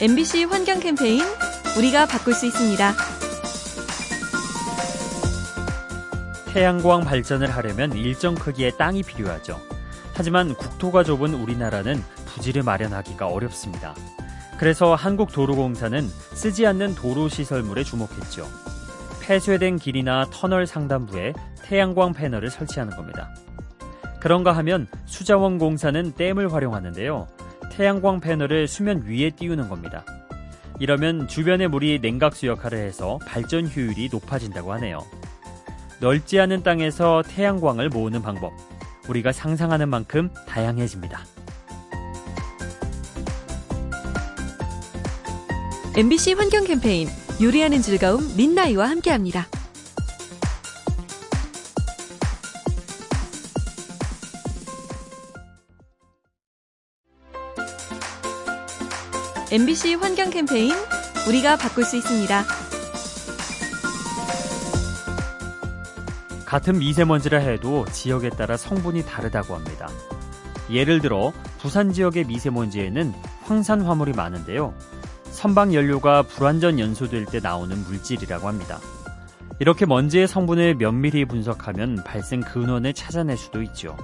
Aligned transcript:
MBC 0.00 0.44
환경 0.44 0.78
캠페인 0.78 1.22
우리가 1.76 2.06
바꿀 2.06 2.32
수 2.32 2.46
있습니다. 2.46 2.92
태양광 6.52 7.00
발전을 7.00 7.50
하려면 7.50 7.92
일정 7.94 8.36
크기의 8.36 8.76
땅이 8.78 9.02
필요하죠. 9.02 9.60
하지만 10.14 10.54
국토가 10.54 11.02
좁은 11.02 11.34
우리나라는 11.34 12.00
부지를 12.26 12.62
마련하기가 12.62 13.26
어렵습니다. 13.26 13.96
그래서 14.56 14.94
한국도로공사는 14.94 16.06
쓰지 16.06 16.64
않는 16.64 16.94
도로 16.94 17.28
시설물에 17.28 17.82
주목했죠. 17.82 18.46
폐쇄된 19.20 19.78
길이나 19.78 20.26
터널 20.30 20.68
상단부에 20.68 21.32
태양광 21.64 22.12
패널을 22.12 22.50
설치하는 22.50 22.94
겁니다. 22.94 23.34
그런가 24.20 24.52
하면 24.58 24.86
수자원 25.06 25.58
공사는 25.58 26.12
댐을 26.12 26.52
활용하는데요. 26.52 27.37
태양광 27.72 28.20
패널을 28.20 28.68
수면 28.68 29.04
위에 29.04 29.30
띄우는 29.30 29.68
겁니다. 29.68 30.04
이러면 30.80 31.26
주변의 31.28 31.68
물이 31.68 31.98
냉각수 32.00 32.46
역할을 32.46 32.78
해서 32.78 33.18
발전 33.26 33.66
효율이 33.68 34.08
높아진다고 34.12 34.72
하네요. 34.74 35.04
넓지 36.00 36.38
않은 36.40 36.62
땅에서 36.62 37.22
태양광을 37.26 37.88
모으는 37.88 38.22
방법. 38.22 38.52
우리가 39.08 39.32
상상하는 39.32 39.88
만큼 39.88 40.30
다양해집니다. 40.46 41.24
MBC 45.96 46.34
환경 46.34 46.64
캠페인 46.64 47.08
요리하는 47.42 47.82
즐거움 47.82 48.36
민나이와 48.36 48.88
함께합니다. 48.88 49.46
MBC 59.50 59.94
환경 59.94 60.28
캠페인 60.28 60.74
우리가 61.26 61.56
바꿀 61.56 61.82
수 61.84 61.96
있습니다. 61.96 62.44
같은 66.44 66.78
미세먼지라 66.78 67.38
해도 67.38 67.86
지역에 67.90 68.28
따라 68.28 68.58
성분이 68.58 69.06
다르다고 69.06 69.54
합니다. 69.54 69.88
예를 70.70 71.00
들어 71.00 71.32
부산 71.56 71.94
지역의 71.94 72.26
미세먼지에는 72.26 73.14
황산 73.44 73.80
화물이 73.80 74.12
많은데요. 74.12 74.74
선박 75.30 75.72
연료가 75.72 76.24
불완전 76.24 76.78
연소될 76.78 77.24
때 77.24 77.40
나오는 77.40 77.74
물질이라고 77.84 78.46
합니다. 78.46 78.78
이렇게 79.60 79.86
먼지의 79.86 80.28
성분을 80.28 80.74
면밀히 80.74 81.24
분석하면 81.24 82.04
발생 82.04 82.40
근원을 82.40 82.92
찾아낼 82.92 83.38
수도 83.38 83.62
있죠. 83.62 83.96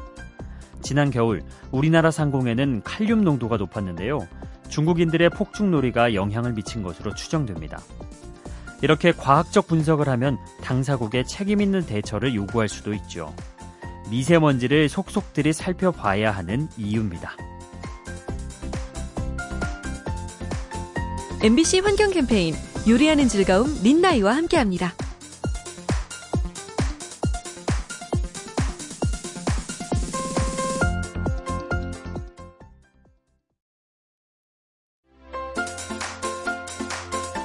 지난 0.81 1.11
겨울 1.11 1.43
우리나라 1.71 2.11
상공에는 2.11 2.81
칼륨 2.83 3.25
농도가 3.25 3.59
높았는데요. 3.59 4.27
중국인들의 4.75 5.31
폭죽놀이가 5.31 6.15
영향을 6.15 6.53
미친 6.53 6.83
것으로 6.83 7.15
추정됩니다. 7.15 7.81
이렇게 8.83 9.13
과학적 9.13 9.69
분석을 9.69 10.09
하면 10.09 10.37
당사국에 10.63 11.23
책임 11.23 11.61
있는 11.61 11.87
대처를 11.87 12.35
요구할 12.35 12.69
수도 12.69 12.93
있죠. 12.95 13.33
미세먼지를 14.11 14.89
속속들이 14.89 15.53
살펴봐야 15.53 16.33
하는 16.33 16.69
이유입니다. 16.77 17.37
MBC 21.41 21.79
환경 21.79 22.11
캠페인 22.11 22.57
요리하는 22.89 23.29
즐거움 23.29 23.81
민나이와 23.85 24.35
함께합니다. 24.35 24.93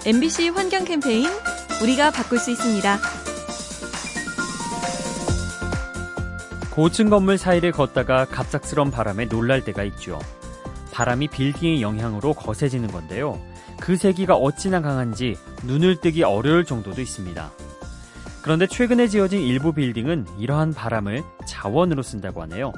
MBC 0.09 0.49
환경 0.49 0.85
캠페인 0.85 1.27
우리가 1.83 2.09
바꿀 2.09 2.39
수 2.39 2.49
있습니다. 2.49 2.97
고층 6.71 7.11
건물 7.11 7.37
사이를 7.37 7.71
걷다가 7.71 8.25
갑작스런 8.25 8.89
바람에 8.89 9.27
놀랄 9.27 9.63
때가 9.63 9.83
있죠. 9.83 10.17
바람이 10.91 11.27
빌딩의 11.27 11.83
영향으로 11.83 12.33
거세지는 12.33 12.89
건데요. 12.89 13.39
그 13.79 13.97
세기가 13.97 14.33
어찌나 14.33 14.81
강한지 14.81 15.37
눈을 15.65 16.01
뜨기 16.01 16.23
어려울 16.23 16.65
정도도 16.65 17.01
있습니다. 17.01 17.51
그런데 18.41 18.65
최근에 18.65 19.09
지어진 19.09 19.41
일부 19.41 19.73
빌딩은 19.73 20.25
이러한 20.39 20.73
바람을 20.73 21.21
자원으로 21.45 22.01
쓴다고 22.01 22.41
하네요. 22.41 22.73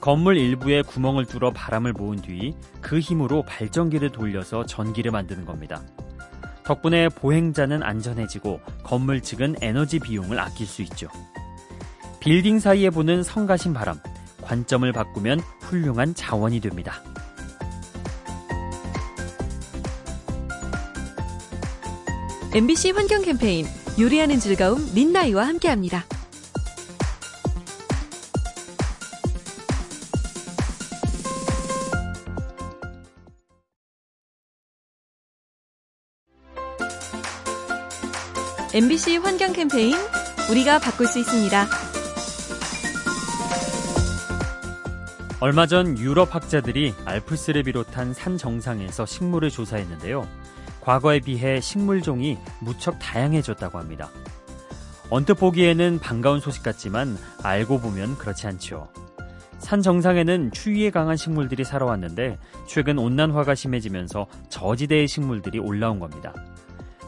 건물 0.00 0.36
일부에 0.36 0.82
구멍을 0.82 1.26
뚫어 1.26 1.50
바람을 1.50 1.92
모은 1.92 2.22
뒤 2.22 2.54
그 2.80 3.00
힘으로 3.00 3.42
발전기를 3.42 4.10
돌려서 4.10 4.66
전기를 4.66 5.10
만드는 5.10 5.44
겁니다. 5.44 5.80
덕분에 6.64 7.08
보행자는 7.08 7.82
안전해지고 7.82 8.60
건물 8.84 9.20
측은 9.20 9.56
에너지 9.60 9.98
비용을 9.98 10.38
아낄 10.38 10.66
수 10.66 10.82
있죠. 10.82 11.08
빌딩 12.20 12.60
사이에 12.60 12.90
부는 12.90 13.22
성가신 13.22 13.72
바람, 13.74 13.98
관점을 14.42 14.90
바꾸면 14.92 15.40
훌륭한 15.60 16.14
자원이 16.14 16.60
됩니다. 16.60 17.02
MBC 22.54 22.90
환경 22.90 23.22
캠페인 23.22 23.66
요리하는 23.98 24.38
즐거움 24.38 24.92
민나이와 24.94 25.46
함께합니다. 25.46 26.04
MBC 38.74 39.18
환경 39.18 39.52
캠페인 39.52 39.94
우리가 40.50 40.78
바꿀 40.78 41.06
수 41.06 41.18
있습니다. 41.18 41.66
얼마 45.40 45.66
전 45.66 45.98
유럽 45.98 46.34
학자들이 46.34 46.94
알프스를 47.04 47.64
비롯한 47.64 48.14
산 48.14 48.38
정상에서 48.38 49.04
식물을 49.04 49.50
조사했는데요. 49.50 50.26
과거에 50.80 51.20
비해 51.20 51.60
식물종이 51.60 52.38
무척 52.60 52.98
다양해졌다고 52.98 53.78
합니다. 53.78 54.08
언뜻 55.10 55.34
보기에는 55.34 55.98
반가운 55.98 56.40
소식 56.40 56.62
같지만 56.62 57.18
알고 57.42 57.78
보면 57.78 58.16
그렇지 58.16 58.46
않죠. 58.46 58.88
산 59.58 59.82
정상에는 59.82 60.50
추위에 60.50 60.88
강한 60.88 61.18
식물들이 61.18 61.62
살아왔는데 61.62 62.38
최근 62.66 62.98
온난화가 62.98 63.54
심해지면서 63.54 64.26
저지대의 64.48 65.08
식물들이 65.08 65.58
올라온 65.58 66.00
겁니다. 66.00 66.32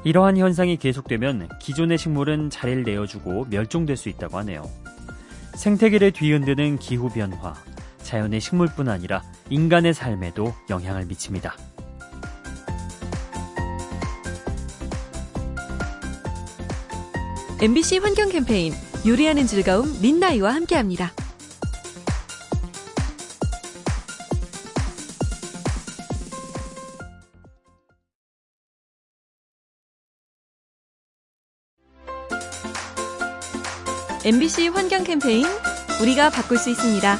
이러한 0.04 0.36
현상이 0.36 0.76
계속되면 0.76 1.48
기존의 1.60 1.96
식물은 1.96 2.50
자리를 2.50 2.82
내어주고 2.84 3.46
멸종될 3.48 3.96
수 3.96 4.10
있다고 4.10 4.36
하네요. 4.38 4.62
생태계를 5.54 6.12
뒤흔드는 6.12 6.78
기후변화, 6.78 7.54
자연의 8.02 8.40
식물뿐 8.40 8.88
아니라 8.88 9.22
인간의 9.48 9.94
삶에도 9.94 10.52
영향을 10.68 11.06
미칩니다. 11.06 11.56
MBC 17.62 17.98
환경 17.98 18.28
캠페인 18.28 18.74
요리하는 19.06 19.46
즐거움 19.46 19.86
민나이와 20.02 20.54
함께합니다. 20.54 21.12
MBC 34.26 34.68
환경 34.68 35.04
캠페인 35.04 35.44
우리가 36.00 36.30
바꿀 36.30 36.56
수 36.56 36.70
있습니다. 36.70 37.18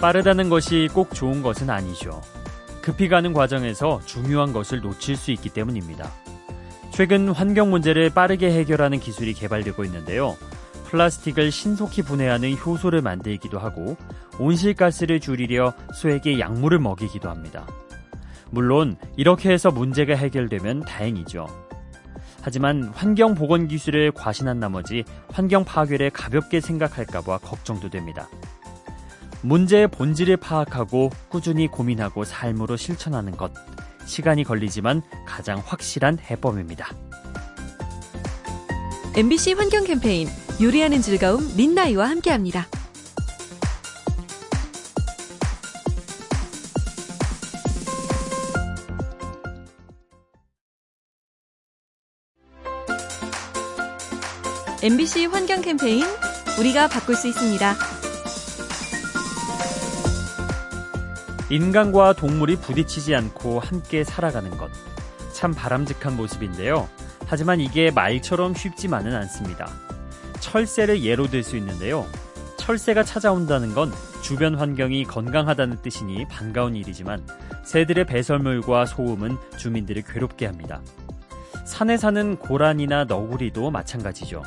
빠르다는 0.00 0.48
것이 0.48 0.88
꼭 0.94 1.14
좋은 1.14 1.42
것은 1.42 1.68
아니죠. 1.68 2.22
급히 2.80 3.10
가는 3.10 3.34
과정에서 3.34 4.00
중요한 4.06 4.54
것을 4.54 4.80
놓칠 4.80 5.16
수 5.16 5.32
있기 5.32 5.50
때문입니다. 5.50 6.10
최근 6.94 7.28
환경 7.28 7.68
문제를 7.68 8.08
빠르게 8.08 8.52
해결하는 8.52 8.98
기술이 8.98 9.34
개발되고 9.34 9.84
있는데요. 9.84 10.38
플라스틱을 10.86 11.52
신속히 11.52 12.00
분해하는 12.00 12.56
효소를 12.56 13.02
만들기도 13.02 13.58
하고 13.58 13.98
온실가스를 14.38 15.20
줄이려 15.20 15.74
소에게 15.94 16.40
약물을 16.40 16.78
먹이기도 16.78 17.28
합니다. 17.28 17.66
물론 18.50 18.96
이렇게 19.18 19.50
해서 19.50 19.70
문제가 19.70 20.14
해결되면 20.14 20.86
다행이죠. 20.86 21.69
하지만 22.42 22.84
환경 22.94 23.34
보건 23.34 23.68
기술을 23.68 24.12
과신한 24.12 24.58
나머지 24.58 25.04
환경 25.28 25.64
파괴를 25.64 26.10
가볍게 26.10 26.60
생각할까봐 26.60 27.38
걱정도 27.38 27.90
됩니다. 27.90 28.28
문제의 29.42 29.88
본질을 29.88 30.36
파악하고 30.36 31.10
꾸준히 31.28 31.66
고민하고 31.66 32.24
삶으로 32.24 32.76
실천하는 32.76 33.36
것. 33.36 33.52
시간이 34.04 34.44
걸리지만 34.44 35.02
가장 35.26 35.62
확실한 35.64 36.18
해법입니다. 36.18 36.88
MBC 39.16 39.54
환경 39.54 39.84
캠페인 39.84 40.28
요리하는 40.60 41.00
즐거움 41.00 41.56
민나이와 41.56 42.08
함께합니다. 42.08 42.66
MBC 54.82 55.26
환경 55.26 55.60
캠페인 55.60 56.06
우리가 56.58 56.88
바꿀 56.88 57.14
수 57.14 57.28
있습니다. 57.28 57.74
인간과 61.50 62.14
동물이 62.14 62.56
부딪히지 62.56 63.14
않고 63.14 63.60
함께 63.60 64.04
살아가는 64.04 64.50
것. 64.56 64.70
참 65.34 65.52
바람직한 65.52 66.16
모습인데요. 66.16 66.88
하지만 67.26 67.60
이게 67.60 67.90
말처럼 67.90 68.54
쉽지만은 68.54 69.14
않습니다. 69.16 69.70
철새를 70.40 71.04
예로 71.04 71.26
들 71.28 71.42
수 71.42 71.58
있는데요. 71.58 72.06
철새가 72.56 73.04
찾아온다는 73.04 73.74
건 73.74 73.92
주변 74.22 74.54
환경이 74.54 75.04
건강하다는 75.04 75.82
뜻이니 75.82 76.26
반가운 76.28 76.74
일이지만 76.74 77.26
새들의 77.64 78.06
배설물과 78.06 78.86
소음은 78.86 79.36
주민들을 79.58 80.02
괴롭게 80.02 80.46
합니다. 80.46 80.80
산에 81.66 81.98
사는 81.98 82.36
고란이나 82.36 83.04
너구리도 83.04 83.70
마찬가지죠. 83.70 84.42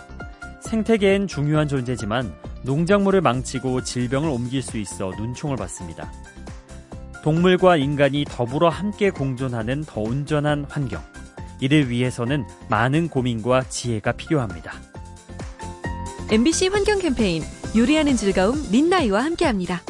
생태계엔 0.63 1.27
중요한 1.27 1.67
존재지만 1.67 2.33
농작물을 2.63 3.21
망치고 3.21 3.83
질병을 3.83 4.29
옮길 4.29 4.61
수 4.61 4.77
있어 4.77 5.11
눈총을 5.17 5.57
받습니다. 5.57 6.11
동물과 7.23 7.77
인간이 7.77 8.25
더불어 8.27 8.69
함께 8.69 9.09
공존하는 9.09 9.83
더 9.83 10.01
온전한 10.01 10.65
환경. 10.67 11.01
이를 11.59 11.89
위해서는 11.89 12.45
많은 12.69 13.09
고민과 13.09 13.63
지혜가 13.69 14.13
필요합니다. 14.13 14.73
MBC 16.31 16.67
환경 16.67 16.99
캠페인 16.99 17.43
요리하는 17.75 18.15
즐거움 18.15 18.61
린나이와 18.71 19.23
함께합니다. 19.23 19.81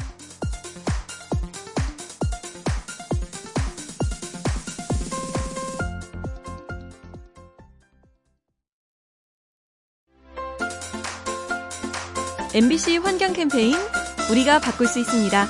MBC 12.55 12.97
환경 12.97 13.33
캠페인 13.33 13.73
우리가 14.29 14.59
바꿀 14.59 14.85
수 14.85 15.00
있습니다. 15.00 15.47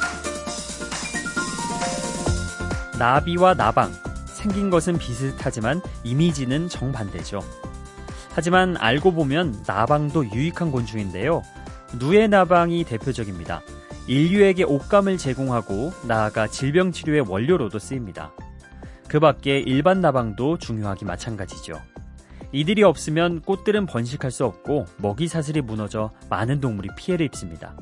나비와 2.97 3.55
나방 3.55 3.91
생긴 4.25 4.69
것은 4.69 4.97
비슷하지만 4.97 5.81
이미지는 6.05 6.69
정반대죠. 6.69 7.41
하지만 8.29 8.77
알고 8.77 9.11
보면 9.11 9.65
나방도 9.67 10.31
유익한 10.31 10.71
곤충인데요. 10.71 11.43
누에 11.99 12.27
나방이 12.27 12.85
대표적입니다. 12.85 13.61
인류에게 14.07 14.63
옷감을 14.63 15.17
제공하고 15.17 15.91
나아가 16.07 16.47
질병 16.47 16.93
치료의 16.93 17.25
원료로도 17.27 17.79
쓰입니다. 17.79 18.31
그 19.09 19.19
밖에 19.19 19.59
일반 19.59 19.99
나방도 19.99 20.57
중요하기 20.57 21.03
마찬가지죠. 21.03 21.81
이들이 22.53 22.83
없으면 22.83 23.41
꽃들은 23.41 23.87
번식할 23.87 24.31
수 24.31 24.45
없고 24.45 24.85
먹이 24.97 25.27
사슬이 25.27 25.61
무너져 25.61 26.11
많은 26.29 26.61
동물이 26.61 26.89
피해를 26.95 27.25
입습니다. 27.25 27.75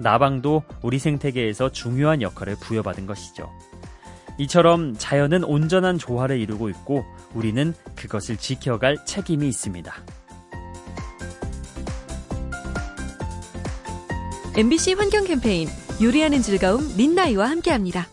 나방도 0.00 0.64
우리 0.82 0.98
생태계에서 0.98 1.70
중요한 1.70 2.20
역할을 2.20 2.56
부여받은 2.60 3.06
것이죠. 3.06 3.48
이처럼 4.38 4.94
자연은 4.98 5.44
온전한 5.44 5.96
조화를 5.96 6.40
이루고 6.40 6.70
있고 6.70 7.04
우리는 7.34 7.72
그것을 7.94 8.36
지켜갈 8.36 9.04
책임이 9.04 9.46
있습니다. 9.48 9.92
MBC 14.56 14.94
환경 14.94 15.24
캠페인 15.24 15.68
요리하는 16.02 16.42
즐거움 16.42 16.80
린나이와 16.96 17.48
함께합니다. 17.48 18.08